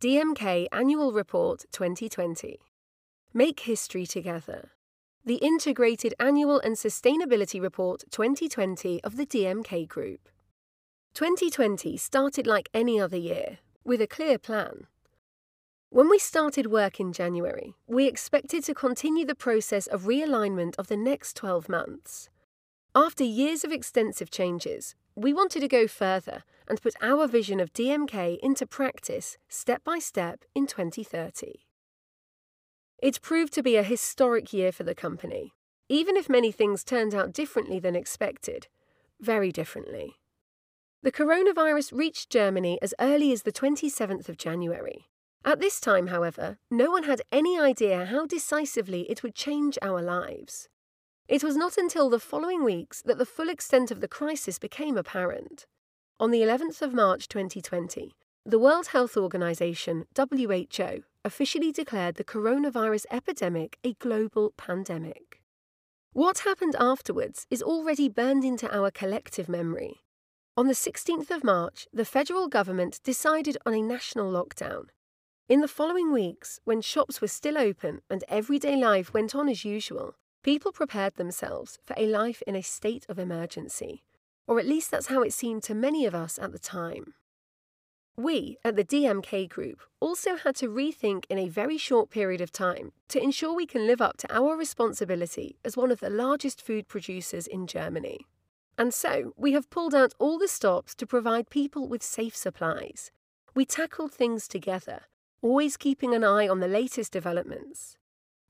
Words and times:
DMK 0.00 0.68
Annual 0.70 1.10
Report 1.10 1.64
2020. 1.72 2.60
Make 3.34 3.58
history 3.58 4.06
together. 4.06 4.70
The 5.24 5.38
Integrated 5.38 6.14
Annual 6.20 6.60
and 6.60 6.76
Sustainability 6.76 7.60
Report 7.60 8.04
2020 8.12 9.02
of 9.02 9.16
the 9.16 9.26
DMK 9.26 9.88
Group. 9.88 10.28
2020 11.14 11.96
started 11.96 12.46
like 12.46 12.68
any 12.72 13.00
other 13.00 13.16
year, 13.16 13.58
with 13.82 14.00
a 14.00 14.06
clear 14.06 14.38
plan. 14.38 14.86
When 15.90 16.08
we 16.08 16.20
started 16.20 16.68
work 16.68 17.00
in 17.00 17.12
January, 17.12 17.74
we 17.88 18.06
expected 18.06 18.62
to 18.66 18.74
continue 18.74 19.26
the 19.26 19.34
process 19.34 19.88
of 19.88 20.02
realignment 20.02 20.76
of 20.78 20.86
the 20.86 20.96
next 20.96 21.34
12 21.34 21.68
months. 21.68 22.30
After 22.94 23.24
years 23.24 23.64
of 23.64 23.72
extensive 23.72 24.30
changes, 24.30 24.94
we 25.18 25.32
wanted 25.32 25.60
to 25.60 25.68
go 25.68 25.88
further 25.88 26.44
and 26.68 26.80
put 26.80 26.94
our 27.02 27.26
vision 27.26 27.58
of 27.58 27.72
DMK 27.72 28.38
into 28.40 28.64
practice 28.66 29.36
step 29.48 29.82
by 29.82 29.98
step 29.98 30.44
in 30.54 30.66
2030. 30.66 31.64
It 33.02 33.20
proved 33.20 33.52
to 33.54 33.62
be 33.62 33.76
a 33.76 33.82
historic 33.82 34.52
year 34.52 34.70
for 34.70 34.84
the 34.84 34.94
company, 34.94 35.54
even 35.88 36.16
if 36.16 36.28
many 36.28 36.52
things 36.52 36.84
turned 36.84 37.14
out 37.14 37.32
differently 37.32 37.80
than 37.80 37.96
expected, 37.96 38.68
very 39.20 39.50
differently. 39.50 40.14
The 41.02 41.12
coronavirus 41.12 41.92
reached 41.92 42.30
Germany 42.30 42.78
as 42.80 42.94
early 43.00 43.32
as 43.32 43.42
the 43.42 43.52
27th 43.52 44.28
of 44.28 44.36
January. 44.36 45.06
At 45.44 45.58
this 45.58 45.80
time, 45.80 46.08
however, 46.08 46.58
no 46.70 46.92
one 46.92 47.04
had 47.04 47.22
any 47.32 47.58
idea 47.58 48.06
how 48.06 48.26
decisively 48.26 49.10
it 49.10 49.24
would 49.24 49.34
change 49.34 49.78
our 49.82 50.00
lives. 50.00 50.68
It 51.28 51.44
was 51.44 51.58
not 51.58 51.76
until 51.76 52.08
the 52.08 52.18
following 52.18 52.64
weeks 52.64 53.02
that 53.02 53.18
the 53.18 53.26
full 53.26 53.50
extent 53.50 53.90
of 53.90 54.00
the 54.00 54.08
crisis 54.08 54.58
became 54.58 54.96
apparent. 54.96 55.66
On 56.18 56.30
the 56.30 56.40
11th 56.40 56.80
of 56.80 56.94
March 56.94 57.28
2020, 57.28 58.14
the 58.46 58.58
World 58.58 58.88
Health 58.88 59.14
Organization, 59.14 60.06
WHO, 60.16 61.02
officially 61.26 61.70
declared 61.70 62.14
the 62.14 62.24
coronavirus 62.24 63.04
epidemic 63.10 63.78
a 63.84 63.92
global 63.94 64.54
pandemic. 64.56 65.42
What 66.14 66.40
happened 66.40 66.74
afterwards 66.80 67.46
is 67.50 67.62
already 67.62 68.08
burned 68.08 68.42
into 68.42 68.74
our 68.74 68.90
collective 68.90 69.50
memory. 69.50 70.00
On 70.56 70.66
the 70.66 70.72
16th 70.72 71.30
of 71.30 71.44
March, 71.44 71.86
the 71.92 72.06
federal 72.06 72.48
government 72.48 73.00
decided 73.04 73.58
on 73.66 73.74
a 73.74 73.82
national 73.82 74.32
lockdown. 74.32 74.86
In 75.46 75.60
the 75.60 75.68
following 75.68 76.10
weeks, 76.10 76.58
when 76.64 76.80
shops 76.80 77.20
were 77.20 77.28
still 77.28 77.58
open 77.58 78.00
and 78.08 78.24
everyday 78.28 78.76
life 78.76 79.12
went 79.12 79.34
on 79.34 79.50
as 79.50 79.62
usual, 79.62 80.16
people 80.42 80.72
prepared 80.72 81.16
themselves 81.16 81.78
for 81.84 81.94
a 81.96 82.06
life 82.06 82.42
in 82.46 82.54
a 82.54 82.62
state 82.62 83.06
of 83.08 83.18
emergency. 83.18 84.02
Or 84.46 84.58
at 84.58 84.66
least 84.66 84.90
that's 84.90 85.08
how 85.08 85.22
it 85.22 85.32
seemed 85.32 85.62
to 85.64 85.74
many 85.74 86.06
of 86.06 86.14
us 86.14 86.38
at 86.38 86.52
the 86.52 86.58
time. 86.58 87.14
We, 88.16 88.58
at 88.64 88.74
the 88.74 88.84
DMK 88.84 89.48
Group, 89.48 89.80
also 90.00 90.36
had 90.36 90.56
to 90.56 90.68
rethink 90.68 91.24
in 91.30 91.38
a 91.38 91.48
very 91.48 91.78
short 91.78 92.10
period 92.10 92.40
of 92.40 92.50
time 92.50 92.90
to 93.10 93.22
ensure 93.22 93.54
we 93.54 93.64
can 93.64 93.86
live 93.86 94.00
up 94.00 94.16
to 94.16 94.34
our 94.34 94.56
responsibility 94.56 95.56
as 95.64 95.76
one 95.76 95.92
of 95.92 96.00
the 96.00 96.10
largest 96.10 96.60
food 96.60 96.88
producers 96.88 97.46
in 97.46 97.68
Germany. 97.68 98.26
And 98.76 98.92
so, 98.92 99.34
we 99.36 99.52
have 99.52 99.70
pulled 99.70 99.94
out 99.94 100.14
all 100.18 100.36
the 100.36 100.48
stops 100.48 100.96
to 100.96 101.06
provide 101.06 101.48
people 101.48 101.86
with 101.86 102.02
safe 102.02 102.34
supplies. 102.34 103.12
We 103.54 103.64
tackled 103.64 104.12
things 104.12 104.48
together, 104.48 105.02
always 105.40 105.76
keeping 105.76 106.12
an 106.12 106.24
eye 106.24 106.48
on 106.48 106.58
the 106.58 106.66
latest 106.66 107.12
developments. 107.12 107.96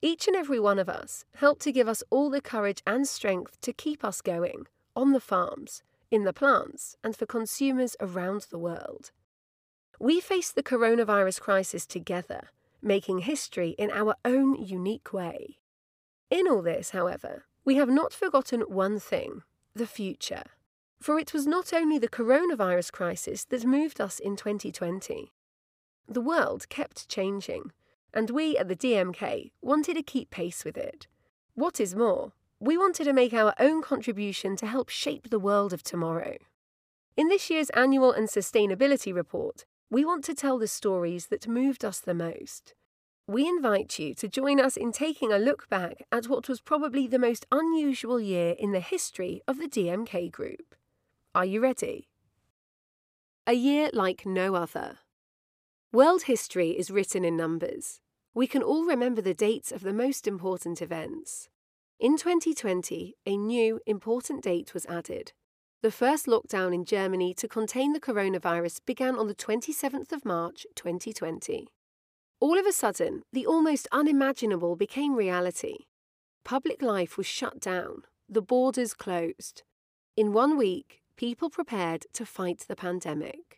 Each 0.01 0.29
and 0.29 0.37
every 0.37 0.61
one 0.61 0.79
of 0.79 0.89
us 0.89 1.25
helped 1.35 1.63
to 1.63 1.73
give 1.73 1.89
us 1.89 2.05
all 2.11 2.31
the 2.31 2.41
courage 2.41 2.83
and 2.87 3.07
strength 3.07 3.61
to 3.63 3.73
keep 3.73 4.05
us 4.05 4.21
going 4.21 4.67
on 4.95 5.13
the 5.13 5.21
farms, 5.21 5.83
in 6.11 6.25
the 6.25 6.33
plants, 6.33 6.97
and 7.03 7.17
for 7.17 7.27
consumers 7.27 7.97
around 8.01 8.47
the 8.51 8.59
world. 8.59 9.11
We 10.01 10.21
face 10.21 10.53
the 10.53 10.63
coronavirus 10.63 11.41
crisis 11.41 11.87
together, 11.87 12.51
making 12.81 13.21
history 13.21 13.71
in 13.71 13.91
our 13.91 14.15
own 14.25 14.55
unique 14.55 15.13
way. 15.13 15.59
In 16.31 16.47
all 16.47 16.63
this, 16.63 16.91
however, 16.91 17.45
we 17.65 17.77
have 17.77 17.89
not 17.89 18.13
forgotten 18.13 18.61
one 18.63 19.01
thing 19.01 19.43
the 19.75 19.87
future. 19.87 20.45
For 21.01 21.19
it 21.19 21.33
was 21.33 21.47
not 21.47 21.73
only 21.73 21.99
the 21.99 22.09
coronavirus 22.09 22.93
crisis 22.93 23.45
that 23.47 23.65
moved 23.65 24.01
us 24.01 24.19
in 24.19 24.37
2020. 24.37 25.33
The 26.09 26.21
world 26.21 26.69
kept 26.69 27.09
changing, 27.09 27.73
and 28.13 28.31
we 28.31 28.57
at 28.57 28.69
the 28.69 28.77
DMK 28.77 29.53
wanted 29.61 29.95
to 29.95 30.03
keep 30.03 30.31
pace 30.31 30.65
with 30.65 30.77
it. 30.77 31.07
What 31.55 31.81
is 31.81 31.95
more, 31.95 32.33
we 32.61 32.77
wanted 32.77 33.05
to 33.05 33.13
make 33.13 33.33
our 33.33 33.55
own 33.59 33.83
contribution 33.83 34.57
to 34.57 34.67
help 34.67 34.89
shape 34.89 35.31
the 35.31 35.39
world 35.39 35.73
of 35.73 35.83
tomorrow. 35.83 36.37
In 37.17 37.29
this 37.29 37.51
year's 37.51 37.71
annual 37.71 38.13
and 38.13 38.29
sustainability 38.29 39.15
report, 39.15 39.65
we 39.91 40.05
want 40.05 40.25
to 40.25 40.35
tell 40.35 40.59
the 40.59 40.69
stories 40.69 41.27
that 41.27 41.49
moved 41.49 41.85
us 41.85 42.01
the 42.01 42.15
most. 42.15 42.75
We 43.27 43.47
invite 43.47 43.99
you 43.99 44.15
to 44.15 44.29
join 44.29 44.61
us 44.61 44.77
in 44.77 44.93
taking 44.93 45.33
a 45.33 45.39
look 45.39 45.69
back 45.69 46.03
at 46.11 46.29
what 46.29 46.49
was 46.49 46.61
probably 46.61 47.07
the 47.07 47.19
most 47.19 47.47
unusual 47.53 48.21
year 48.21 48.55
in 48.59 48.73
the 48.73 48.81
history 48.81 49.43
of 49.47 49.59
the 49.59 49.69
DMK 49.69 50.31
Group. 50.31 50.75
Are 51.35 51.45
you 51.45 51.61
ready? 51.61 52.09
A 53.47 53.53
year 53.53 53.91
like 53.93 54.25
no 54.25 54.55
other. 54.55 54.99
World 55.93 56.25
history 56.25 56.71
is 56.71 56.91
written 56.91 57.25
in 57.25 57.37
numbers. 57.37 58.01
We 58.35 58.47
can 58.47 58.63
all 58.63 58.85
remember 58.85 59.23
the 59.23 59.35
dates 59.35 59.73
of 59.73 59.81
the 59.81 59.93
most 59.93 60.27
important 60.27 60.83
events. 60.83 61.49
In 61.99 62.17
2020, 62.17 63.15
a 63.25 63.37
new, 63.37 63.81
important 63.87 64.43
date 64.43 64.75
was 64.75 64.87
added 64.87 65.33
the 65.81 65.91
first 65.93 66.27
lockdown 66.27 66.75
in 66.75 66.85
Germany 66.85 67.33
to 67.35 67.47
contain 67.47 67.93
the 67.93 68.01
coronavirus 68.01 68.81
began 68.85 69.17
on 69.17 69.29
the 69.29 69.35
27th 69.35 70.11
of 70.11 70.25
March 70.25 70.67
2020. 70.75 71.69
All 72.41 72.59
of 72.59 72.67
a 72.67 72.73
sudden, 72.73 73.23
the 73.33 73.47
almost 73.47 73.87
unimaginable 73.93 74.75
became 74.75 75.15
reality. 75.15 75.87
Public 76.45 76.83
life 76.83 77.17
was 77.17 77.27
shut 77.27 77.61
down, 77.61 78.03
the 78.29 78.43
borders 78.43 78.93
closed. 78.93 79.63
In 80.17 80.33
one 80.33 80.57
week, 80.57 81.01
people 81.17 81.49
prepared 81.49 82.07
to 82.13 82.27
fight 82.27 82.65
the 82.67 82.77
pandemic. 82.77 83.58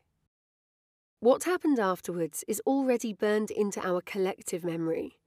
What 1.21 1.45
happened 1.45 1.79
afterwards 1.79 2.45
is 2.49 2.63
already 2.67 3.13
burned 3.13 3.51
into 3.51 3.87
our 3.87 4.01
collective 4.01 4.65
memory. 4.65 5.19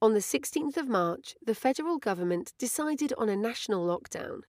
On 0.00 0.14
the 0.14 0.20
16th 0.20 0.76
of 0.76 0.88
March, 0.88 1.34
the 1.44 1.54
federal 1.54 1.98
government 1.98 2.52
decided 2.58 3.12
on 3.18 3.28
a 3.28 3.36
national 3.36 3.86
lockdown 3.86 4.42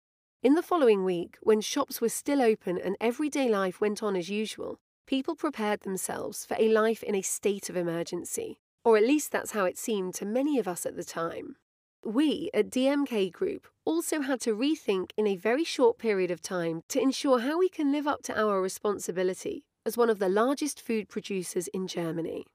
in 0.42 0.54
the 0.54 0.62
following 0.62 1.04
week, 1.04 1.36
when 1.42 1.60
shops 1.60 2.00
were 2.00 2.08
still 2.08 2.40
open 2.40 2.78
and 2.78 2.96
everyday 2.98 3.46
life 3.50 3.78
went 3.78 4.02
on 4.02 4.16
as 4.16 4.30
usual, 4.30 4.78
people 5.06 5.34
prepared 5.34 5.80
themselves 5.80 6.46
for 6.46 6.56
a 6.58 6.70
life 6.70 7.02
in 7.02 7.14
a 7.14 7.20
state 7.20 7.68
of 7.68 7.76
emergency, 7.76 8.58
or 8.82 8.96
at 8.96 9.02
least 9.02 9.32
that's 9.32 9.50
how 9.50 9.66
it 9.66 9.76
seemed 9.76 10.14
to 10.14 10.24
many 10.24 10.58
of 10.58 10.66
us 10.66 10.86
at 10.86 10.96
the 10.96 11.04
time. 11.04 11.56
We 12.02 12.48
at 12.54 12.70
DMK 12.70 13.30
Group 13.30 13.68
also 13.84 14.22
had 14.22 14.40
to 14.40 14.56
rethink 14.56 15.10
in 15.18 15.26
a 15.26 15.36
very 15.36 15.64
short 15.64 15.98
period 15.98 16.30
of 16.30 16.40
time 16.40 16.80
to 16.88 17.02
ensure 17.02 17.40
how 17.40 17.58
we 17.58 17.68
can 17.68 17.92
live 17.92 18.06
up 18.06 18.22
to 18.22 18.40
our 18.40 18.62
responsibility 18.62 19.66
as 19.84 19.96
one 19.96 20.10
of 20.10 20.18
the 20.18 20.28
largest 20.28 20.80
food 20.80 21.08
producers 21.08 21.68
in 21.68 21.86
Germany. 21.86 22.46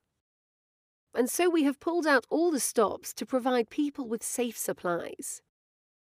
And 1.14 1.30
so 1.30 1.50
we 1.50 1.64
have 1.64 1.80
pulled 1.80 2.06
out 2.06 2.26
all 2.30 2.52
the 2.52 2.60
stops 2.60 3.14
to 3.14 3.26
provide 3.26 3.70
people 3.70 4.08
with 4.08 4.24
safe 4.24 4.58
supplies. 4.58 5.42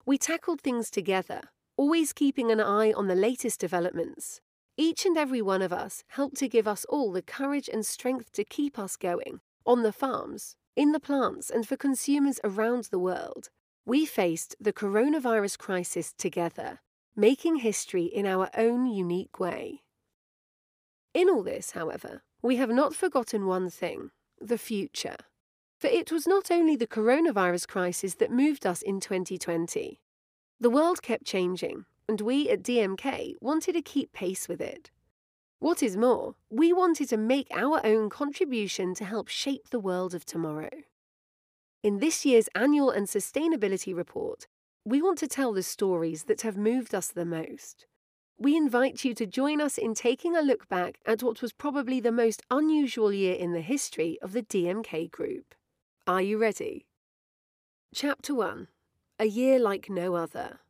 We 0.07 0.19
tackled 0.19 0.61
things 0.61 0.91
together 0.91 1.51
always 1.81 2.13
keeping 2.13 2.53
an 2.53 2.61
eye 2.61 2.93
on 2.93 3.07
the 3.07 3.15
latest 3.15 3.59
developments. 3.59 4.43
Each 4.77 5.07
and 5.07 5.17
every 5.17 5.41
one 5.41 5.63
of 5.63 5.73
us 5.73 6.05
helped 6.09 6.37
to 6.37 6.47
give 6.47 6.69
us 6.69 6.85
all 6.91 7.11
the 7.11 7.23
courage 7.23 7.71
and 7.73 7.87
strength 7.87 8.33
to 8.33 8.45
keep 8.45 8.79
us 8.79 8.99
going, 8.99 9.41
on 9.65 9.83
the 9.83 9.91
farms, 9.91 10.57
in 10.77 10.93
the 10.93 11.01
plants, 11.01 11.49
and 11.49 11.67
for 11.67 11.79
consumers 11.79 12.39
around 12.45 12.85
the 12.91 12.99
world. 12.99 13.49
We 13.87 14.05
faced 14.05 14.57
the 14.61 14.75
coronavirus 14.75 15.57
crisis 15.57 16.13
together, 16.13 16.81
making 17.17 17.57
history 17.57 18.05
in 18.05 18.27
our 18.27 18.51
own 18.55 18.85
unique 18.85 19.41
way. 19.41 19.81
In 21.13 21.29
all 21.29 21.43
this, 21.43 21.73
however, 21.73 22.23
we 22.43 22.57
have 22.57 22.71
not 22.71 22.95
forgotten 22.95 23.47
one 23.47 23.71
thing 23.71 24.11
the 24.41 24.59
future. 24.59 25.17
For 25.79 25.89
it 25.89 26.11
was 26.11 26.27
not 26.27 26.51
only 26.51 26.77
the 26.77 26.87
coronavirus 26.87 27.69
crisis 27.69 28.15
that 28.15 28.31
moved 28.31 28.67
us 28.67 28.83
in 28.83 29.01
2020. 29.01 30.01
The 30.61 30.71
world 30.71 31.03
kept 31.03 31.25
changing, 31.25 31.85
and 32.09 32.21
we 32.21 32.49
at 32.49 32.63
DMK 32.63 33.35
wanted 33.41 33.73
to 33.73 33.83
keep 33.83 34.13
pace 34.13 34.49
with 34.49 34.61
it. 34.61 34.91
What 35.59 35.83
is 35.83 35.97
more, 35.97 36.37
we 36.49 36.73
wanted 36.73 37.09
to 37.11 37.17
make 37.17 37.49
our 37.51 37.85
own 37.85 38.09
contribution 38.09 38.95
to 38.95 39.05
help 39.05 39.29
shape 39.29 39.71
the 39.71 39.81
world 39.81 40.15
of 40.15 40.25
tomorrow. 40.25 40.71
In 41.83 41.99
this 41.99 42.25
year's 42.25 42.49
annual 42.55 42.91
and 42.91 43.07
sustainability 43.07 43.95
report, 43.95 44.47
we 44.85 45.03
want 45.03 45.19
to 45.19 45.29
tell 45.29 45.53
the 45.53 45.63
stories 45.63 46.25
that 46.25 46.43
have 46.43 46.57
moved 46.57 46.95
us 46.95 47.09
the 47.09 47.25
most. 47.27 47.87
We 48.43 48.57
invite 48.57 49.05
you 49.05 49.13
to 49.17 49.27
join 49.27 49.61
us 49.61 49.77
in 49.77 49.93
taking 49.93 50.35
a 50.35 50.41
look 50.41 50.67
back 50.67 50.99
at 51.05 51.23
what 51.23 51.43
was 51.43 51.53
probably 51.53 52.01
the 52.01 52.11
most 52.11 52.43
unusual 52.51 53.13
year 53.13 53.35
in 53.35 53.53
the 53.53 53.61
history 53.61 54.19
of 54.23 54.33
the 54.33 54.43
DMK 54.43 55.11
Group. 55.11 55.55
Are 56.07 56.23
you 56.23 56.39
ready? 56.39 56.87
Chapter 57.95 58.35
1 58.35 58.69
a 59.19 59.27
year 59.27 59.59
like 59.59 59.91
no 59.91 60.15
other. 60.15 60.61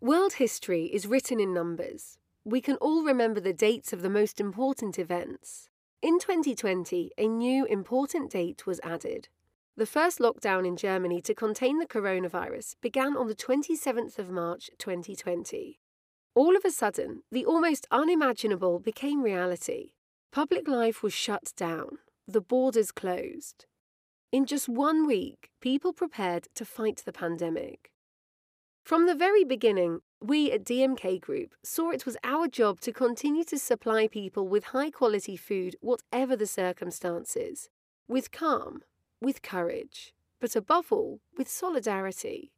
World 0.00 0.34
history 0.34 0.84
is 0.84 1.08
written 1.08 1.40
in 1.40 1.52
numbers. 1.52 2.16
We 2.44 2.60
can 2.60 2.76
all 2.76 3.02
remember 3.02 3.40
the 3.40 3.52
dates 3.52 3.92
of 3.92 4.00
the 4.00 4.08
most 4.08 4.38
important 4.38 5.00
events. 5.00 5.68
In 6.00 6.20
2020, 6.20 7.10
a 7.18 7.26
new 7.26 7.64
important 7.64 8.30
date 8.30 8.64
was 8.64 8.78
added. 8.84 9.26
The 9.76 9.86
first 9.86 10.20
lockdown 10.20 10.64
in 10.64 10.76
Germany 10.76 11.20
to 11.22 11.34
contain 11.34 11.80
the 11.80 11.86
coronavirus 11.86 12.76
began 12.80 13.16
on 13.16 13.26
the 13.26 13.34
27th 13.34 14.20
of 14.20 14.30
March 14.30 14.70
2020. 14.78 15.80
All 16.38 16.54
of 16.54 16.64
a 16.64 16.70
sudden, 16.70 17.24
the 17.32 17.44
almost 17.44 17.88
unimaginable 17.90 18.78
became 18.78 19.24
reality. 19.24 19.94
Public 20.30 20.68
life 20.68 21.02
was 21.02 21.12
shut 21.12 21.52
down, 21.56 21.98
the 22.28 22.40
borders 22.40 22.92
closed. 22.92 23.66
In 24.30 24.46
just 24.46 24.68
one 24.68 25.04
week, 25.04 25.50
people 25.60 25.92
prepared 25.92 26.46
to 26.54 26.64
fight 26.64 27.02
the 27.04 27.12
pandemic. 27.12 27.90
From 28.84 29.08
the 29.08 29.16
very 29.16 29.42
beginning, 29.42 29.98
we 30.22 30.52
at 30.52 30.62
DMK 30.62 31.20
Group 31.20 31.56
saw 31.64 31.90
it 31.90 32.06
was 32.06 32.16
our 32.22 32.46
job 32.46 32.78
to 32.82 32.92
continue 32.92 33.42
to 33.42 33.58
supply 33.58 34.06
people 34.06 34.46
with 34.46 34.66
high 34.66 34.90
quality 34.90 35.36
food, 35.36 35.74
whatever 35.80 36.36
the 36.36 36.46
circumstances, 36.46 37.68
with 38.06 38.30
calm, 38.30 38.82
with 39.20 39.42
courage, 39.42 40.14
but 40.40 40.54
above 40.54 40.92
all, 40.92 41.18
with 41.36 41.48
solidarity. 41.48 42.52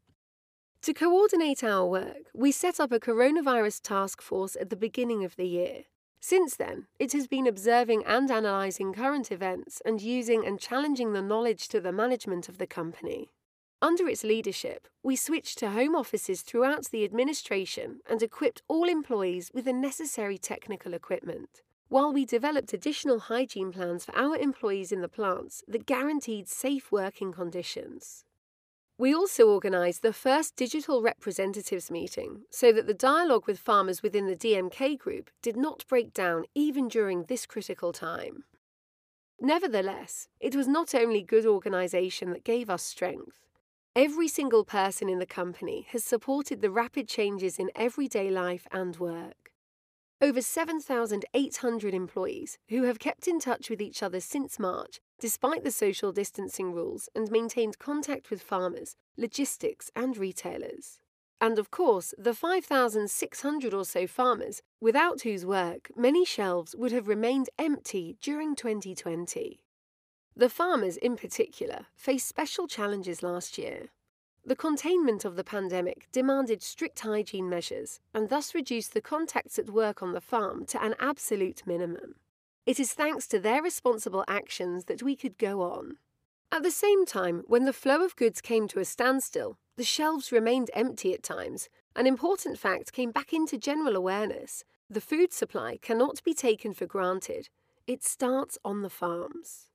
To 0.83 0.95
coordinate 0.95 1.63
our 1.63 1.87
work, 1.87 2.31
we 2.33 2.51
set 2.51 2.81
up 2.81 2.91
a 2.91 2.99
coronavirus 2.99 3.83
task 3.83 4.23
force 4.23 4.57
at 4.59 4.71
the 4.71 4.77
beginning 4.77 5.25
of 5.25 5.37
the 5.37 5.47
year. 5.47 5.85
Since 6.21 6.57
then, 6.57 6.87
it 6.99 7.13
has 7.13 7.27
been 7.27 7.47
observing 7.47 8.03
and 8.07 8.31
analysing 8.31 8.95
current 8.95 9.31
events 9.31 9.83
and 9.85 10.01
using 10.01 10.47
and 10.47 10.59
challenging 10.59 11.13
the 11.13 11.21
knowledge 11.21 11.69
to 11.69 11.83
the 11.83 11.93
management 11.93 12.49
of 12.49 12.57
the 12.57 12.67
company. 12.67 13.29
Under 13.83 14.09
its 14.09 14.25
leadership, 14.25 14.89
we 15.03 15.17
switched 15.17 15.59
to 15.59 15.71
home 15.71 15.95
offices 15.95 16.41
throughout 16.41 16.87
the 16.87 17.05
administration 17.05 18.01
and 18.09 18.23
equipped 18.23 18.63
all 18.67 18.89
employees 18.89 19.51
with 19.53 19.67
the 19.67 19.75
necessary 19.75 20.39
technical 20.39 20.95
equipment, 20.95 21.61
while 21.89 22.11
we 22.11 22.25
developed 22.25 22.73
additional 22.73 23.19
hygiene 23.19 23.71
plans 23.71 24.07
for 24.07 24.17
our 24.17 24.35
employees 24.35 24.93
in 24.93 25.03
the 25.03 25.09
plants 25.09 25.63
that 25.69 25.85
guaranteed 25.85 26.49
safe 26.49 26.91
working 26.91 27.33
conditions. 27.33 28.25
We 29.01 29.15
also 29.15 29.49
organised 29.49 30.03
the 30.03 30.13
first 30.13 30.57
digital 30.57 31.01
representatives 31.01 31.91
meeting 31.91 32.43
so 32.51 32.71
that 32.71 32.87
the 32.87 32.93
dialogue 32.93 33.47
with 33.47 33.59
farmers 33.59 34.03
within 34.03 34.27
the 34.27 34.37
DMK 34.37 34.99
group 34.99 35.31
did 35.41 35.57
not 35.57 35.87
break 35.89 36.13
down 36.13 36.45
even 36.55 36.87
during 36.87 37.25
this 37.25 37.47
critical 37.47 37.95
time. 37.95 38.45
Nevertheless, 39.41 40.29
it 40.39 40.55
was 40.55 40.69
not 40.69 40.95
only 40.95 41.23
good 41.23 41.47
organisation 41.47 42.29
that 42.33 42.45
gave 42.45 42.69
us 42.69 42.83
strength. 42.83 43.39
Every 43.97 44.29
single 44.29 44.67
person 44.67 45.09
in 45.09 45.19
the 45.19 45.25
company 45.25 45.87
has 45.93 46.05
supported 46.05 46.61
the 46.61 46.71
rapid 46.71 47.09
changes 47.09 47.59
in 47.59 47.71
everyday 47.75 48.29
life 48.29 48.67
and 48.71 48.99
work. 48.99 49.40
Over 50.21 50.43
7,800 50.43 51.95
employees 51.95 52.59
who 52.69 52.83
have 52.83 52.99
kept 52.99 53.27
in 53.27 53.41
touch 53.41 53.71
with 53.71 53.81
each 53.81 54.03
other 54.03 54.21
since 54.21 54.59
March 54.59 55.01
despite 55.21 55.63
the 55.63 55.71
social 55.71 56.11
distancing 56.11 56.73
rules, 56.73 57.09
and 57.15 57.31
maintained 57.31 57.79
contact 57.79 58.31
with 58.31 58.43
farmers, 58.43 58.97
logistics, 59.17 59.91
and 59.95 60.17
retailers. 60.17 60.99
And 61.41 61.59
of 61.59 61.71
course, 61.71 62.15
the 62.19 62.35
5,600 62.35 63.73
or 63.73 63.85
so 63.85 64.07
farmers 64.07 64.63
without 64.81 65.23
whose 65.23 65.47
work 65.47 65.91
many 65.97 66.25
shelves 66.25 66.75
would 66.75 66.93
have 66.93 67.09
remained 67.09 67.51
empty 67.59 68.17
during 68.21 68.57
2020. 68.57 69.61
The 70.37 70.49
farmers, 70.49 70.97
in 70.97 71.17
particular, 71.17 71.87
faced 71.95 72.29
special 72.29 72.67
challenges 72.67 73.23
last 73.23 73.59
year. 73.59 73.89
The 74.45 74.57
containment 74.57 75.25
of 75.25 75.37
the 75.37 75.45
pandemic 75.45 76.09
demanded 76.13 76.63
strict 76.63 77.01
hygiene 77.01 77.49
measures 77.49 78.01
and 78.15 78.29
thus 78.29 78.55
reduced 78.55 78.95
the 78.95 79.01
contacts 79.01 79.59
at 79.59 79.71
work 79.71 80.03
on 80.03 80.13
the 80.13 80.21
farm 80.21 80.65
to 80.67 80.83
an 80.83 80.95
absolute 80.99 81.63
minimum. 81.67 82.15
It 82.65 82.81
is 82.81 82.93
thanks 82.93 83.27
to 83.29 83.39
their 83.39 83.63
responsible 83.63 84.25
actions 84.27 84.85
that 84.87 85.03
we 85.03 85.15
could 85.15 85.37
go 85.39 85.61
on. 85.63 85.99
At 86.53 86.63
the 86.63 86.71
same 86.71 87.07
time, 87.07 87.45
when 87.47 87.65
the 87.65 87.73
flow 87.73 88.05
of 88.05 88.17
goods 88.17 88.41
came 88.41 88.67
to 88.69 88.81
a 88.81 88.85
standstill, 88.85 89.59
the 89.77 89.85
shelves 89.85 90.33
remained 90.33 90.71
empty 90.75 91.15
at 91.15 91.23
times. 91.23 91.69
An 91.95 92.07
important 92.07 92.59
fact 92.59 92.93
came 92.93 93.13
back 93.13 93.33
into 93.33 93.57
general 93.57 93.95
awareness. 93.95 94.65
The 94.89 95.01
food 95.01 95.33
supply 95.33 95.79
cannot 95.81 96.25
be 96.25 96.35
taken 96.35 96.73
for 96.73 96.87
granted. 96.87 97.49
It 97.87 98.03
starts 98.03 98.59
on 98.65 98.83
the 98.83 98.91
farms. 98.91 99.69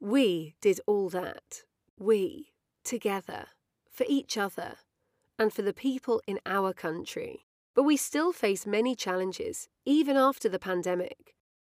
We 0.00 0.54
did 0.60 0.80
all 0.86 1.08
that. 1.10 1.64
We, 1.98 2.52
together, 2.84 3.46
for 3.94 4.04
each 4.08 4.36
other, 4.36 4.74
and 5.38 5.52
for 5.52 5.62
the 5.62 5.72
people 5.72 6.20
in 6.26 6.40
our 6.44 6.72
country. 6.72 7.46
But 7.74 7.84
we 7.84 7.96
still 7.96 8.32
face 8.32 8.66
many 8.66 8.94
challenges, 8.94 9.68
even 9.86 10.16
after 10.16 10.48
the 10.48 10.58
pandemic. 10.58 11.34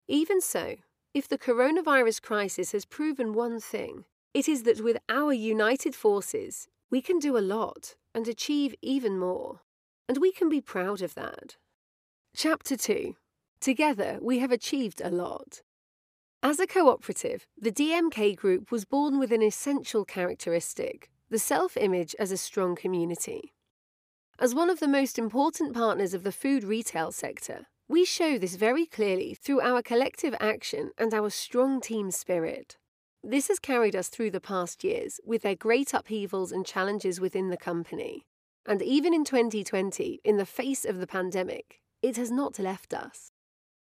Even 0.08 0.42
so, 0.42 0.76
if 1.14 1.28
the 1.28 1.38
coronavirus 1.38 2.22
crisis 2.22 2.72
has 2.72 2.86
proven 2.86 3.34
one 3.34 3.60
thing, 3.60 4.06
it 4.34 4.48
is 4.50 4.64
that 4.64 4.84
with 4.84 4.98
our 5.08 5.32
united 5.32 5.96
forces, 5.96 6.68
we 6.90 7.02
can 7.02 7.20
do 7.20 7.38
a 7.38 7.40
lot 7.40 7.96
and 8.14 8.28
achieve 8.28 8.76
even 8.82 9.18
more. 9.18 9.62
And 10.08 10.18
we 10.20 10.32
can 10.32 10.50
be 10.50 10.62
proud 10.62 11.02
of 11.02 11.16
that. 11.16 11.58
Chapter 12.36 12.78
2 12.78 13.16
Together, 13.60 14.20
we 14.22 14.40
have 14.40 14.52
achieved 14.52 15.02
a 15.04 15.10
lot. 15.10 15.62
As 16.44 16.60
a 16.60 16.68
cooperative, 16.68 17.48
the 17.60 17.72
DMK 17.72 18.36
Group 18.36 18.72
was 18.72 18.86
born 18.86 19.18
with 19.18 19.32
an 19.32 19.42
essential 19.42 20.06
characteristic 20.06 21.10
the 21.30 21.40
self 21.40 21.76
image 21.78 22.16
as 22.20 22.32
a 22.32 22.38
strong 22.38 22.76
community. 22.76 23.54
As 24.38 24.54
one 24.54 24.70
of 24.70 24.80
the 24.80 24.88
most 24.88 25.18
important 25.18 25.74
partners 25.74 26.14
of 26.14 26.24
the 26.24 26.32
food 26.32 26.64
retail 26.64 27.12
sector, 27.12 27.68
we 27.88 28.04
show 28.04 28.38
this 28.38 28.56
very 28.56 28.86
clearly 28.86 29.34
through 29.34 29.62
our 29.62 29.82
collective 29.82 30.36
action 30.40 30.92
and 30.98 31.14
our 31.14 31.30
strong 31.30 31.80
team 31.80 32.12
spirit. 32.12 32.78
This 33.24 33.48
has 33.48 33.60
carried 33.60 33.96
us 33.96 34.10
through 34.10 34.32
the 34.32 34.42
past 34.42 34.84
years 34.84 35.20
with 35.26 35.42
their 35.42 35.56
great 35.56 35.94
upheavals 35.94 36.52
and 36.52 36.66
challenges 36.66 37.20
within 37.20 37.50
the 37.50 37.58
company. 37.58 38.26
And 38.68 38.82
even 38.82 39.14
in 39.14 39.24
2020, 39.24 40.22
in 40.24 40.38
the 40.38 40.46
face 40.46 40.86
of 40.86 41.00
the 41.00 41.08
pandemic, 41.08 41.82
it 42.02 42.18
has 42.18 42.32
not 42.32 42.60
left 42.60 42.94
us. 42.94 43.32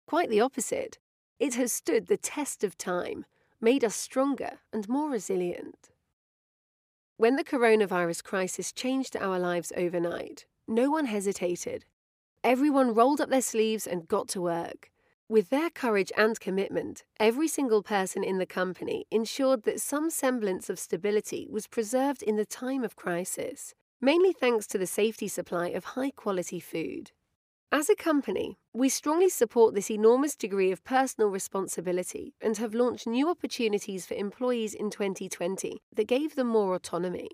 Quite 0.07 0.31
the 0.31 0.41
opposite. 0.41 0.99
It 1.39 1.55
has 1.55 1.73
stood 1.73 2.07
the 2.07 2.17
test 2.17 2.63
of 2.63 2.79
time, 2.79 3.27
made 3.61 3.85
us 3.85 3.95
stronger 3.95 4.61
and 4.73 4.89
more 4.89 5.11
resilient. 5.11 5.91
When 7.17 7.37
the 7.37 7.45
coronavirus 7.45 8.25
crisis 8.25 8.73
changed 8.73 9.17
our 9.17 9.39
lives 9.39 9.73
overnight, 9.77 10.47
no 10.67 10.91
one 10.91 11.07
hesitated. 11.07 11.85
Everyone 12.43 12.93
rolled 12.93 13.21
up 13.21 13.31
their 13.31 13.41
sleeves 13.41 13.87
and 13.87 14.09
got 14.09 14.27
to 14.31 14.41
work. 14.41 14.91
With 15.29 15.49
their 15.49 15.71
courage 15.71 16.11
and 16.17 16.39
commitment, 16.41 17.05
every 17.21 17.47
single 17.47 17.85
person 17.85 18.25
in 18.25 18.39
the 18.39 18.47
company 18.47 19.07
ensured 19.13 19.63
that 19.63 19.81
some 19.81 20.11
semblance 20.11 20.69
of 20.69 20.81
stability 20.81 21.47
was 21.49 21.69
preserved 21.69 22.21
in 22.21 22.35
the 22.35 22.45
time 22.45 22.83
of 22.83 22.97
crisis, 22.97 23.75
mainly 24.01 24.33
thanks 24.33 24.67
to 24.67 24.77
the 24.77 24.87
safety 24.87 25.29
supply 25.29 25.69
of 25.69 25.85
high 25.85 26.11
quality 26.11 26.59
food. 26.59 27.13
As 27.73 27.89
a 27.91 27.97
company, 27.97 28.59
we 28.73 28.89
strongly 28.89 29.29
support 29.29 29.75
this 29.75 29.91
enormous 29.91 30.37
degree 30.37 30.71
of 30.71 30.85
personal 30.85 31.29
responsibility 31.29 32.35
and 32.41 32.57
have 32.57 32.75
launched 32.75 33.07
new 33.07 33.29
opportunities 33.29 34.07
for 34.07 34.15
employees 34.15 34.75
in 34.75 34.91
2020 34.91 35.83
that 35.93 36.07
gave 36.07 36.37
them 36.37 36.47
more 36.47 36.75
autonomy. 36.75 37.31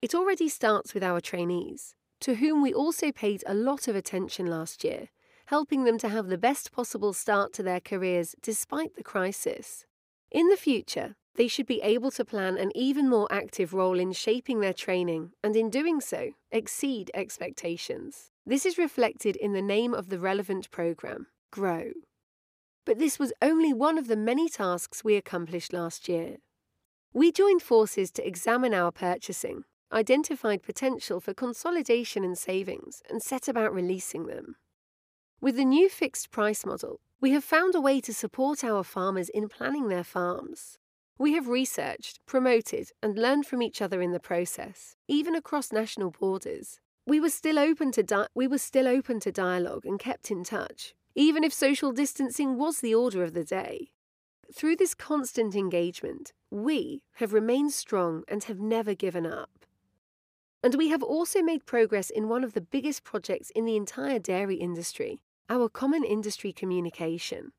It 0.00 0.14
already 0.14 0.48
starts 0.48 0.94
with 0.94 1.02
our 1.02 1.20
trainees 1.20 1.94
to 2.22 2.36
whom 2.36 2.62
we 2.62 2.72
also 2.72 3.12
paid 3.12 3.42
a 3.46 3.54
lot 3.54 3.88
of 3.88 3.96
attention 3.96 4.46
last 4.46 4.84
year, 4.84 5.08
helping 5.46 5.84
them 5.84 5.98
to 5.98 6.08
have 6.08 6.28
the 6.28 6.38
best 6.38 6.72
possible 6.72 7.12
start 7.12 7.52
to 7.52 7.62
their 7.62 7.80
careers 7.80 8.34
despite 8.40 8.94
the 8.94 9.02
crisis. 9.02 9.84
In 10.30 10.48
the 10.48 10.56
future, 10.56 11.16
they 11.34 11.48
should 11.48 11.66
be 11.66 11.82
able 11.82 12.10
to 12.12 12.24
plan 12.24 12.56
an 12.56 12.70
even 12.74 13.08
more 13.08 13.26
active 13.30 13.74
role 13.74 13.98
in 13.98 14.12
shaping 14.12 14.60
their 14.60 14.72
training 14.72 15.32
and, 15.42 15.56
in 15.56 15.68
doing 15.68 16.00
so, 16.00 16.30
exceed 16.50 17.10
expectations. 17.14 18.31
This 18.44 18.66
is 18.66 18.78
reflected 18.78 19.36
in 19.36 19.52
the 19.52 19.62
name 19.62 19.94
of 19.94 20.08
the 20.08 20.18
relevant 20.18 20.70
programme 20.70 21.28
GROW. 21.50 21.92
But 22.84 22.98
this 22.98 23.18
was 23.18 23.32
only 23.40 23.72
one 23.72 23.98
of 23.98 24.08
the 24.08 24.16
many 24.16 24.48
tasks 24.48 25.04
we 25.04 25.16
accomplished 25.16 25.72
last 25.72 26.08
year. 26.08 26.38
We 27.12 27.30
joined 27.30 27.62
forces 27.62 28.10
to 28.12 28.26
examine 28.26 28.74
our 28.74 28.90
purchasing 28.90 29.64
identified 29.92 30.62
potential 30.62 31.20
for 31.20 31.34
consolidation 31.34 32.24
and 32.24 32.36
savings, 32.36 33.02
and 33.10 33.22
set 33.22 33.48
about 33.48 33.74
releasing 33.74 34.26
them. 34.26 34.56
With 35.40 35.56
the 35.56 35.64
new 35.64 35.88
fixed 35.88 36.30
price 36.30 36.64
model, 36.64 37.00
we 37.20 37.32
have 37.32 37.44
found 37.44 37.74
a 37.74 37.80
way 37.80 38.00
to 38.00 38.14
support 38.14 38.64
our 38.64 38.82
farmers 38.82 39.28
in 39.28 39.48
planning 39.48 39.88
their 39.88 40.04
farms. 40.04 40.78
We 41.18 41.34
have 41.34 41.46
researched, 41.46 42.20
promoted, 42.26 42.90
and 43.02 43.16
learned 43.18 43.46
from 43.46 43.62
each 43.62 43.82
other 43.82 44.00
in 44.00 44.12
the 44.12 44.20
process, 44.20 44.96
even 45.06 45.34
across 45.34 45.72
national 45.72 46.10
borders. 46.10 46.80
We 47.06 47.18
were 47.18 47.30
still 47.30 47.58
open 47.58 47.90
to 47.92 48.02
di- 48.02 48.28
we 48.34 48.46
were 48.46 48.58
still 48.58 48.86
open 48.86 49.18
to 49.20 49.32
dialogue 49.32 49.84
and 49.84 49.98
kept 49.98 50.30
in 50.30 50.44
touch, 50.44 50.94
even 51.14 51.42
if 51.42 51.52
social 51.52 51.90
distancing 51.92 52.56
was 52.56 52.80
the 52.80 52.94
order 52.94 53.24
of 53.24 53.34
the 53.34 53.44
day. 53.44 53.90
Through 54.54 54.76
this 54.76 54.94
constant 54.94 55.56
engagement, 55.56 56.32
we 56.50 57.02
have 57.14 57.32
remained 57.32 57.72
strong 57.72 58.22
and 58.28 58.44
have 58.44 58.60
never 58.60 58.94
given 58.94 59.26
up. 59.26 59.66
And 60.62 60.76
we 60.76 60.90
have 60.90 61.02
also 61.02 61.42
made 61.42 61.66
progress 61.66 62.08
in 62.08 62.28
one 62.28 62.44
of 62.44 62.52
the 62.52 62.60
biggest 62.60 63.02
projects 63.02 63.50
in 63.50 63.64
the 63.64 63.76
entire 63.76 64.20
dairy 64.20 64.56
industry 64.56 65.22
our 65.48 65.68
common 65.68 66.04
industry 66.04 66.52
communication. 66.52 67.52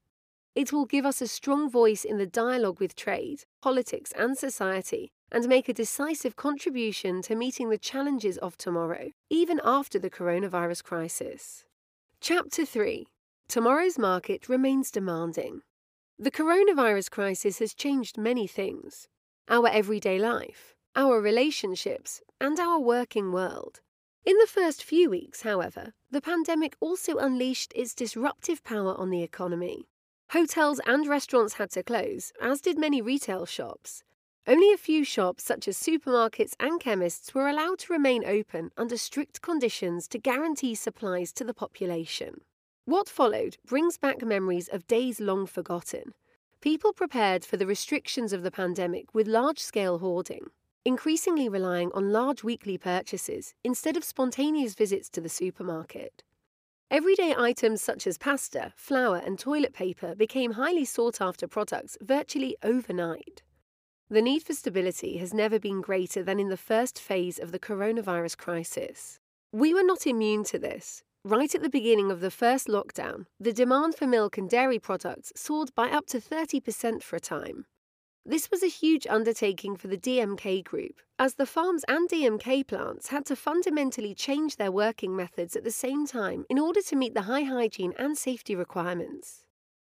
It 0.56 0.72
will 0.72 0.86
give 0.86 1.06
us 1.06 1.22
a 1.22 1.28
strong 1.28 1.70
voice 1.70 2.04
in 2.04 2.18
the 2.18 2.26
dialogue 2.26 2.80
with 2.80 2.96
trade, 2.96 3.44
politics, 3.62 4.12
and 4.16 4.38
society, 4.38 5.12
and 5.34 5.48
make 5.48 5.68
a 5.68 5.74
decisive 5.74 6.36
contribution 6.36 7.24
to 7.24 7.36
meeting 7.36 7.70
the 7.70 7.78
challenges 7.78 8.38
of 8.38 8.56
tomorrow, 8.58 9.10
even 9.30 9.60
after 9.64 9.98
the 9.98 10.10
coronavirus 10.10 10.84
crisis. 10.84 11.66
Chapter 12.22 12.66
3 12.66 13.08
Tomorrow's 13.48 14.00
market 14.00 14.48
remains 14.48 14.92
demanding. 14.92 15.62
The 16.20 16.32
coronavirus 16.32 17.10
crisis 17.10 17.60
has 17.60 17.74
changed 17.74 18.18
many 18.18 18.48
things 18.48 19.08
our 19.50 19.68
everyday 19.68 20.18
life, 20.20 20.76
our 20.96 21.20
relationships, 21.20 22.22
and 22.40 22.60
our 22.60 22.80
working 22.80 23.32
world. 23.32 23.82
In 24.26 24.38
the 24.38 24.48
first 24.48 24.84
few 24.84 25.10
weeks, 25.10 25.42
however, 25.42 25.94
the 26.12 26.22
pandemic 26.22 26.78
also 26.80 27.18
unleashed 27.18 27.74
its 27.76 27.94
disruptive 27.94 28.64
power 28.64 28.96
on 28.98 29.10
the 29.10 29.22
economy. 29.22 29.90
Hotels 30.30 30.80
and 30.86 31.06
restaurants 31.08 31.56
had 31.56 31.72
to 31.72 31.84
close, 31.84 32.32
as 32.42 32.62
did 32.62 32.78
many 32.78 33.02
retail 33.02 33.46
shops. 33.46 34.04
Only 34.46 34.74
a 34.74 34.78
few 34.78 35.06
shops, 35.06 35.46
such 35.46 35.70
as 35.70 35.78
supermarkets 35.78 36.54
and 36.60 36.78
chemists, 36.80 37.34
were 37.34 37.48
allowed 37.48 37.80
to 37.80 37.94
remain 37.94 38.26
open 38.26 38.72
under 38.76 38.98
strict 38.98 39.42
conditions 39.42 40.06
to 40.10 40.18
guarantee 40.20 40.76
supplies 40.76 41.32
to 41.34 41.46
the 41.46 41.54
population. 41.54 42.42
What 42.84 43.08
followed 43.08 43.56
brings 43.66 43.98
back 43.98 44.22
memories 44.22 44.68
of 44.68 44.86
days 44.86 45.22
long 45.22 45.46
forgotten. 45.46 46.14
People 46.60 46.92
prepared 46.92 47.46
for 47.46 47.56
the 47.56 47.66
restrictions 47.66 48.34
of 48.34 48.44
the 48.44 48.52
pandemic 48.52 49.14
with 49.14 49.28
large 49.28 49.60
scale 49.60 50.00
hoarding, 50.00 50.48
increasingly 50.84 51.48
relying 51.48 51.90
on 51.94 52.12
large 52.12 52.44
weekly 52.44 52.78
purchases 52.78 53.54
instead 53.64 53.96
of 53.96 54.04
spontaneous 54.04 54.74
visits 54.74 55.08
to 55.10 55.22
the 55.22 55.30
supermarket. 55.30 56.22
Everyday 56.92 57.34
items 57.38 57.82
such 57.82 58.06
as 58.06 58.18
pasta, 58.18 58.74
flour, 58.76 59.22
and 59.26 59.40
toilet 59.40 59.74
paper 59.74 60.16
became 60.16 60.52
highly 60.52 60.84
sought 60.84 61.22
after 61.22 61.48
products 61.48 61.98
virtually 62.02 62.58
overnight. 62.62 63.42
The 64.10 64.22
need 64.22 64.44
for 64.44 64.54
stability 64.54 65.18
has 65.18 65.34
never 65.34 65.60
been 65.60 65.82
greater 65.82 66.24
than 66.24 66.40
in 66.40 66.50
the 66.50 66.58
first 66.58 67.00
phase 67.00 67.40
of 67.40 67.52
the 67.52 67.60
coronavirus 67.60 68.38
crisis. 68.38 69.20
We 69.52 69.74
were 69.74 69.84
not 69.84 70.06
immune 70.06 70.44
to 70.46 70.60
this. 70.60 71.04
Right 71.26 71.56
at 71.56 71.62
the 71.62 71.70
beginning 71.70 72.12
of 72.12 72.20
the 72.20 72.30
first 72.30 72.68
lockdown, 72.68 73.28
the 73.40 73.54
demand 73.54 73.96
for 73.96 74.06
milk 74.06 74.38
and 74.38 74.50
dairy 74.50 74.78
products 74.78 75.32
soared 75.36 75.74
by 75.74 75.90
up 75.90 76.06
to 76.08 76.20
30% 76.20 77.02
for 77.02 77.16
a 77.16 77.22
time. 77.22 77.66
This 78.26 78.52
was 78.52 78.62
a 78.62 78.68
huge 78.68 79.08
undertaking 79.08 79.78
for 79.78 79.88
the 79.88 79.98
DMK 79.98 80.64
Group, 80.64 81.02
as 81.18 81.36
the 81.36 81.46
farms 81.46 81.84
and 81.88 82.10
DMK 82.10 82.68
plants 82.68 83.08
had 83.08 83.26
to 83.28 83.36
fundamentally 83.36 84.14
change 84.14 84.58
their 84.58 84.72
working 84.72 85.16
methods 85.16 85.56
at 85.56 85.64
the 85.64 85.72
same 85.72 86.06
time 86.06 86.46
in 86.50 86.60
order 86.60 86.82
to 86.82 86.96
meet 86.96 87.14
the 87.14 87.24
high 87.24 87.44
hygiene 87.44 87.94
and 87.98 88.18
safety 88.18 88.56
requirements. 88.56 89.46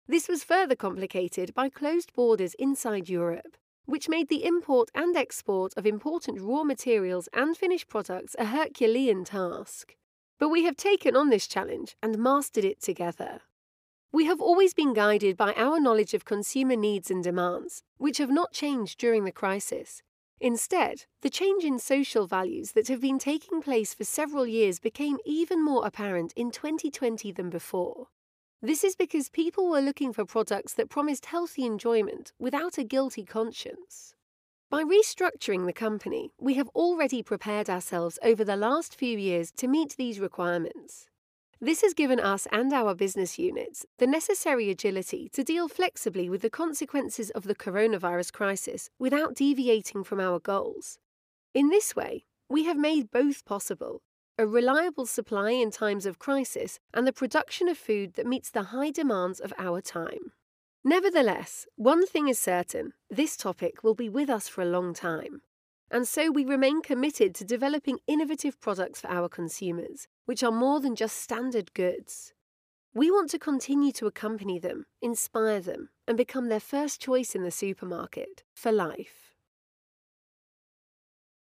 This 0.07 0.29
was 0.29 0.45
further 0.45 0.77
complicated 0.77 1.55
by 1.55 1.69
closed 1.69 2.13
borders 2.15 2.55
inside 2.55 3.09
Europe, 3.09 3.57
which 3.87 4.09
made 4.09 4.29
the 4.29 4.45
import 4.45 4.91
and 4.95 5.17
export 5.17 5.73
of 5.77 5.87
important 5.87 6.41
raw 6.41 6.63
materials 6.63 7.29
and 7.33 7.57
finished 7.57 7.89
products 7.89 8.37
a 8.39 8.45
Herculean 8.47 9.25
task. 9.25 9.97
But 10.39 10.51
we 10.51 10.65
have 10.65 10.77
taken 10.77 11.17
on 11.17 11.31
this 11.31 11.47
challenge 11.47 11.97
and 12.03 12.19
mastered 12.19 12.65
it 12.65 12.81
together. 12.81 13.41
We 14.13 14.27
have 14.27 14.41
always 14.41 14.75
been 14.75 14.93
guided 14.93 15.37
by 15.37 15.53
our 15.55 15.81
knowledge 15.81 16.15
of 16.15 16.25
consumer 16.25 16.77
needs 16.77 17.11
and 17.11 17.25
demands, 17.25 17.83
which 17.97 18.19
have 18.19 18.31
not 18.31 18.53
changed 18.53 18.99
during 18.99 19.25
the 19.25 19.33
crisis. 19.33 20.03
Instead, 20.41 21.05
the 21.23 21.31
change 21.31 21.65
in 21.65 21.79
social 21.79 22.27
values 22.27 22.73
that 22.73 22.89
have 22.89 23.01
been 23.01 23.19
taking 23.19 23.63
place 23.63 23.95
for 23.95 24.05
several 24.05 24.47
years 24.47 24.79
became 24.79 25.17
even 25.25 25.65
more 25.65 25.87
apparent 25.87 26.33
in 26.37 26.51
2020 26.51 27.33
than 27.33 27.49
before. 27.49 28.09
This 28.63 28.83
is 28.83 28.97
because 28.97 29.29
people 29.29 29.69
were 29.69 29.83
looking 29.83 30.15
for 30.15 30.25
products 30.25 30.73
that 30.75 30.89
promised 30.89 31.27
healthy 31.27 31.67
enjoyment 31.67 32.33
without 32.39 32.79
a 32.79 32.85
guilty 32.85 33.23
conscience. 33.23 34.15
By 34.71 34.83
restructuring 34.83 35.67
the 35.67 35.75
company, 35.75 36.31
we 36.41 36.55
have 36.55 36.69
already 36.69 37.23
prepared 37.23 37.69
ourselves 37.69 38.19
over 38.25 38.45
the 38.45 38.57
last 38.57 38.97
few 38.97 39.19
years 39.19 39.53
to 39.59 39.69
meet 39.69 39.95
these 39.97 40.19
requirements. 40.19 41.07
This 41.61 41.83
has 41.83 41.95
given 41.95 42.19
us 42.19 42.49
and 42.51 42.73
our 42.73 42.95
business 42.95 43.39
units 43.39 43.87
the 43.99 44.07
necessary 44.07 44.71
agility 44.71 45.29
to 45.35 45.45
deal 45.45 45.69
flexibly 45.69 46.29
with 46.29 46.43
the 46.43 46.51
consequences 46.51 47.31
of 47.31 47.45
the 47.45 47.55
coronavirus 47.55 48.33
crisis 48.33 48.89
without 48.99 49.35
deviating 49.35 50.03
from 50.03 50.19
our 50.19 50.39
goals. 50.39 50.99
In 51.55 51.69
this 51.69 51.95
way, 51.95 52.25
we 52.49 52.65
have 52.65 52.77
made 52.77 53.11
both 53.11 53.45
possible 53.45 54.03
a 54.39 54.47
reliable 54.47 55.07
supply 55.07 55.51
in 55.51 55.71
times 55.71 56.05
of 56.05 56.19
crisis 56.19 56.79
and 56.93 57.07
the 57.07 57.13
production 57.13 57.69
of 57.69 57.79
food 57.79 58.15
that 58.15 58.27
meets 58.27 58.51
the 58.51 58.65
high 58.65 58.91
demands 58.91 59.41
of 59.41 59.53
our 59.59 59.81
time. 59.81 60.33
Nevertheless, 60.85 61.67
one 61.77 62.07
thing 62.07 62.29
is 62.29 62.39
certain 62.39 62.93
this 63.11 63.37
topic 63.37 63.83
will 63.83 63.95
be 63.95 64.09
with 64.09 64.29
us 64.29 64.47
for 64.47 64.63
a 64.63 64.67
long 64.67 64.93
time. 64.95 65.41
And 65.91 66.07
so 66.07 66.31
we 66.31 66.45
remain 66.45 66.83
committed 66.83 67.35
to 67.37 67.45
developing 67.45 67.99
innovative 68.07 68.61
products 68.61 69.01
for 69.01 69.09
our 69.09 69.29
consumers, 69.29 70.07
which 70.27 70.43
are 70.43 70.53
more 70.53 70.81
than 70.81 70.97
just 70.97 71.17
standard 71.17 71.73
goods. 71.75 72.35
We 72.93 73.11
want 73.11 73.31
to 73.31 73.39
continue 73.39 73.93
to 73.93 74.07
accompany 74.07 74.59
them, 74.59 74.87
inspire 75.01 75.61
them, 75.61 75.91
and 76.07 76.17
become 76.17 76.49
their 76.49 76.61
first 76.61 77.01
choice 77.01 77.35
in 77.35 77.43
the 77.43 77.51
supermarket 77.51 78.43
for 78.55 78.73
life. 78.73 79.35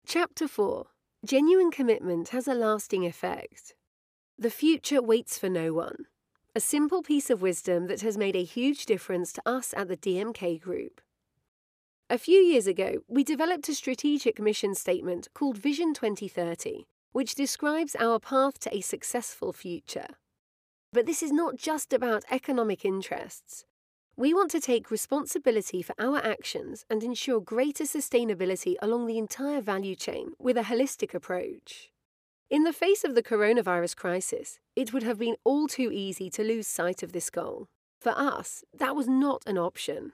Chapter 0.06 0.48
4 0.48 0.88
Genuine 1.26 1.70
commitment 1.70 2.30
has 2.30 2.48
a 2.48 2.54
lasting 2.54 3.06
effect. 3.06 3.76
The 4.38 4.50
future 4.50 5.02
waits 5.02 5.38
for 5.38 5.50
no 5.50 5.74
one. 5.74 6.06
A 6.56 6.62
simple 6.62 7.04
piece 7.04 7.30
of 7.30 7.42
wisdom 7.42 7.88
that 7.88 8.00
has 8.02 8.18
made 8.18 8.38
a 8.38 8.44
huge 8.46 8.86
difference 8.86 9.34
to 9.34 9.42
us 9.46 9.74
at 9.76 9.90
the 9.90 9.98
DMK 9.98 10.62
Group. 10.62 11.02
A 12.10 12.18
few 12.18 12.40
years 12.40 12.68
ago, 12.68 13.00
we 13.10 13.26
developed 13.26 13.68
a 13.68 13.76
strategic 13.76 14.40
mission 14.40 14.74
statement 14.74 15.28
called 15.34 15.58
Vision 15.58 15.94
2030, 15.94 16.86
which 17.12 17.36
describes 17.36 17.98
our 18.00 18.18
path 18.18 18.58
to 18.62 18.74
a 18.74 18.80
successful 18.80 19.52
future. 19.52 20.08
But 20.94 21.06
this 21.06 21.22
is 21.22 21.34
not 21.34 21.58
just 21.58 21.92
about 21.92 22.24
economic 22.32 22.86
interests. 22.86 23.66
We 24.20 24.34
want 24.34 24.52
to 24.52 24.60
take 24.60 24.92
responsibility 24.92 25.82
for 25.82 25.96
our 25.98 26.18
actions 26.18 26.84
and 26.90 27.02
ensure 27.06 27.40
greater 27.40 27.86
sustainability 27.86 28.76
along 28.82 29.06
the 29.06 29.18
entire 29.18 29.62
value 29.62 29.96
chain 29.96 30.34
with 30.38 30.58
a 30.58 30.64
holistic 30.64 31.14
approach. 31.14 31.90
In 32.50 32.66
the 32.66 32.74
face 32.74 33.06
of 33.06 33.16
the 33.16 33.24
coronavirus 33.24 33.96
crisis, 33.96 34.60
it 34.76 34.92
would 34.92 35.04
have 35.04 35.20
been 35.20 35.38
all 35.46 35.70
too 35.70 35.90
easy 35.94 36.30
to 36.32 36.44
lose 36.44 36.68
sight 36.68 37.02
of 37.02 37.14
this 37.14 37.30
goal. 37.30 37.68
For 38.02 38.10
us, 38.10 38.66
that 38.78 38.94
was 38.94 39.08
not 39.08 39.42
an 39.48 39.58
option. 39.58 40.12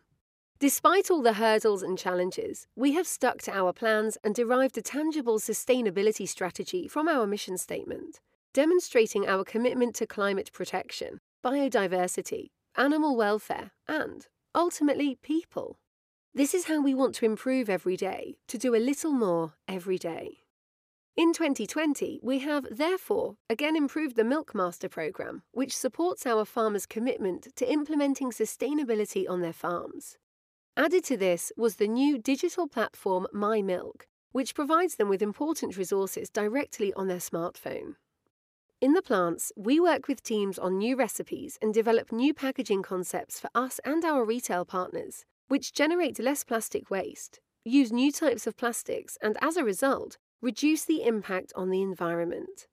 Despite 0.60 1.10
all 1.10 1.24
the 1.24 1.34
hurdles 1.34 1.82
and 1.82 1.98
challenges, 1.98 2.68
we 2.76 2.94
have 2.94 3.08
stuck 3.08 3.42
to 3.42 3.58
our 3.58 3.74
plans 3.74 4.20
and 4.24 4.36
derived 4.36 4.78
a 4.78 4.84
tangible 4.84 5.40
sustainability 5.40 6.28
strategy 6.28 6.88
from 6.88 7.08
our 7.08 7.26
mission 7.26 7.58
statement, 7.58 8.20
demonstrating 8.54 9.28
our 9.28 9.44
commitment 9.44 9.96
to 9.96 10.06
climate 10.06 10.52
protection, 10.54 11.22
biodiversity, 11.44 12.50
animal 12.78 13.16
welfare, 13.16 13.72
and, 13.88 14.28
ultimately, 14.54 15.18
people. 15.22 15.80
This 16.34 16.54
is 16.54 16.66
how 16.66 16.82
we 16.82 16.94
want 16.94 17.16
to 17.16 17.26
improve 17.26 17.70
every 17.70 17.96
day, 17.96 18.38
to 18.48 18.58
do 18.58 18.76
a 18.76 18.78
little 18.78 19.14
more 19.14 19.54
every 19.68 19.98
day. 19.98 20.40
In 21.18 21.32
2020, 21.32 22.20
we 22.22 22.40
have, 22.40 22.68
therefore, 22.70 23.38
again 23.50 23.78
improved 23.78 24.18
the 24.18 24.26
Milk 24.26 24.54
Master 24.54 24.90
programme, 24.90 25.44
which 25.52 25.76
supports 25.76 26.26
our 26.26 26.44
farmers' 26.44 26.86
commitment 26.86 27.56
to 27.56 27.72
implementing 27.72 28.32
sustainability 28.32 29.24
on 29.30 29.40
their 29.40 29.54
farms. 29.54 30.18
Added 30.76 31.06
to 31.06 31.16
this 31.16 31.54
was 31.56 31.78
the 31.78 31.88
new 31.88 32.18
digital 32.18 32.68
platform 32.68 33.28
My 33.32 33.62
Milk, 33.62 34.08
which 34.34 34.54
provides 34.54 34.96
them 34.96 35.08
with 35.08 35.22
important 35.22 35.78
resources 35.78 36.30
directly 36.30 36.92
on 36.96 37.08
their 37.08 37.20
smartphone. 37.20 37.96
In 38.82 38.94
the 38.94 39.02
plants, 39.02 39.54
we 39.56 39.80
work 39.80 40.08
with 40.08 40.22
teams 40.22 40.60
on 40.60 40.78
new 40.78 40.98
recipes 40.98 41.58
and 41.62 41.74
develop 41.74 42.12
new 42.12 42.34
packaging 42.34 42.84
concepts 42.84 43.40
for 43.40 43.50
us 43.56 43.80
and 43.86 44.04
our 44.04 44.26
retail 44.26 44.66
partners, 44.66 45.24
which 45.48 45.74
generate 45.74 46.20
less 46.20 46.44
plastic 46.44 46.90
waste, 46.90 47.40
use 47.64 47.92
new 47.92 48.12
types 48.12 48.46
of 48.46 48.58
plastics, 48.58 49.18
and 49.22 49.38
as 49.42 49.56
a 49.56 49.64
result, 49.64 50.18
reduce 50.42 50.84
the 50.84 51.04
impact 51.04 51.54
on 51.56 51.70
the 51.70 51.82
environment. 51.82 52.68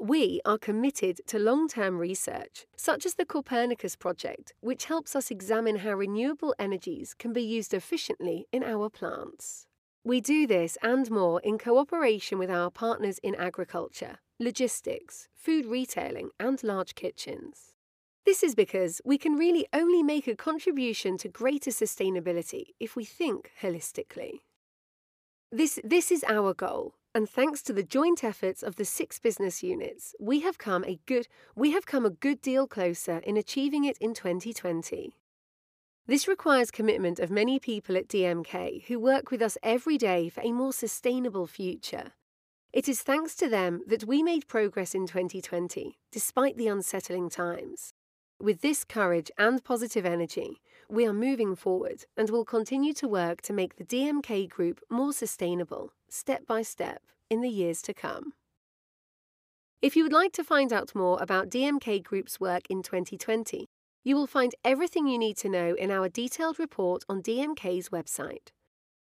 We 0.00 0.40
are 0.44 0.58
committed 0.58 1.20
to 1.28 1.38
long 1.38 1.68
term 1.68 1.98
research, 1.98 2.66
such 2.76 3.06
as 3.06 3.14
the 3.14 3.24
Copernicus 3.24 3.96
Project, 3.96 4.52
which 4.60 4.86
helps 4.86 5.14
us 5.14 5.30
examine 5.30 5.76
how 5.76 5.92
renewable 5.92 6.54
energies 6.58 7.14
can 7.14 7.32
be 7.32 7.42
used 7.42 7.72
efficiently 7.72 8.46
in 8.52 8.64
our 8.64 8.90
plants. 8.90 9.66
We 10.04 10.20
do 10.20 10.46
this 10.46 10.76
and 10.82 11.10
more 11.10 11.40
in 11.40 11.56
cooperation 11.56 12.38
with 12.38 12.50
our 12.50 12.70
partners 12.70 13.18
in 13.22 13.34
agriculture, 13.36 14.18
logistics, 14.38 15.28
food 15.34 15.66
retailing, 15.66 16.30
and 16.38 16.62
large 16.62 16.94
kitchens. 16.94 17.74
This 18.24 18.42
is 18.42 18.54
because 18.54 19.00
we 19.04 19.18
can 19.18 19.34
really 19.34 19.66
only 19.72 20.02
make 20.02 20.26
a 20.26 20.34
contribution 20.34 21.16
to 21.18 21.28
greater 21.28 21.70
sustainability 21.70 22.74
if 22.80 22.96
we 22.96 23.04
think 23.04 23.52
holistically. 23.62 24.40
This, 25.52 25.78
this 25.84 26.10
is 26.10 26.24
our 26.28 26.52
goal 26.54 26.94
and 27.16 27.30
thanks 27.30 27.62
to 27.62 27.72
the 27.72 27.82
joint 27.82 28.22
efforts 28.22 28.62
of 28.62 28.76
the 28.76 28.84
six 28.84 29.18
business 29.18 29.62
units, 29.62 30.14
we 30.20 30.40
have 30.40 30.58
come 30.58 30.84
a 30.84 31.00
good 31.06 31.28
we 31.54 31.70
have 31.70 31.86
come 31.86 32.04
a 32.04 32.10
good 32.10 32.42
deal 32.42 32.66
closer 32.66 33.22
in 33.24 33.38
achieving 33.38 33.86
it 33.86 33.96
in 34.02 34.12
2020. 34.12 35.16
This 36.06 36.28
requires 36.28 36.70
commitment 36.70 37.18
of 37.18 37.30
many 37.30 37.58
people 37.58 37.96
at 37.96 38.08
DMK 38.08 38.84
who 38.88 39.00
work 39.00 39.30
with 39.30 39.40
us 39.40 39.56
every 39.62 39.96
day 39.96 40.28
for 40.28 40.42
a 40.42 40.52
more 40.52 40.74
sustainable 40.74 41.46
future. 41.46 42.12
It 42.76 42.90
is 42.90 43.00
thanks 43.00 43.34
to 43.36 43.48
them 43.48 43.80
that 43.86 44.04
we 44.04 44.22
made 44.22 44.48
progress 44.48 44.94
in 44.94 45.06
2020, 45.06 45.96
despite 46.12 46.58
the 46.58 46.68
unsettling 46.68 47.30
times. 47.30 47.94
With 48.38 48.60
this 48.60 48.84
courage 48.84 49.30
and 49.38 49.64
positive 49.64 50.04
energy, 50.04 50.60
we 50.86 51.06
are 51.06 51.14
moving 51.14 51.56
forward 51.56 52.04
and 52.18 52.28
will 52.28 52.44
continue 52.44 52.92
to 52.92 53.08
work 53.08 53.40
to 53.42 53.54
make 53.54 53.76
the 53.76 53.84
DMK 53.84 54.50
Group 54.50 54.82
more 54.90 55.14
sustainable, 55.14 55.94
step 56.10 56.46
by 56.46 56.60
step, 56.60 57.00
in 57.30 57.40
the 57.40 57.48
years 57.48 57.80
to 57.80 57.94
come. 57.94 58.34
If 59.80 59.96
you 59.96 60.02
would 60.02 60.12
like 60.12 60.32
to 60.32 60.44
find 60.44 60.70
out 60.70 60.94
more 60.94 61.18
about 61.22 61.48
DMK 61.48 62.02
Group's 62.02 62.38
work 62.38 62.64
in 62.68 62.82
2020, 62.82 63.64
you 64.04 64.14
will 64.14 64.26
find 64.26 64.54
everything 64.62 65.06
you 65.06 65.16
need 65.16 65.38
to 65.38 65.48
know 65.48 65.74
in 65.76 65.90
our 65.90 66.10
detailed 66.10 66.58
report 66.58 67.04
on 67.08 67.22
DMK's 67.22 67.88
website. 67.88 68.50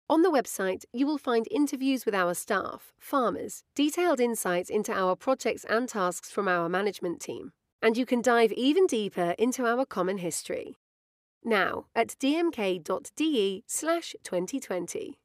On 0.07 0.21
the 0.21 0.29
website, 0.29 0.85
you 0.93 1.07
will 1.07 1.17
find 1.17 1.47
interviews 1.49 2.05
with 2.05 2.13
our 2.13 2.35
staff, 2.35 2.93
farmers, 2.99 3.63
detailed 3.73 4.19
insights 4.19 4.69
into 4.69 4.93
our 4.93 5.15
projects 5.15 5.65
and 5.67 5.89
tasks 5.89 6.29
from 6.29 6.47
our 6.47 6.69
management 6.69 7.19
team, 7.19 7.53
and 7.81 7.97
you 7.97 8.05
can 8.05 8.21
dive 8.21 8.51
even 8.51 8.85
deeper 8.85 9.33
into 9.39 9.65
our 9.65 9.83
common 9.83 10.19
history. 10.19 10.75
Now 11.43 11.87
at 11.95 12.09
dmk.de/2020. 12.19 15.15